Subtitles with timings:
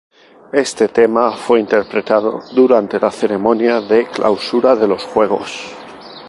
[0.53, 5.75] Este tema fue interpretado durante la ceremonia de clausura de los Juegos.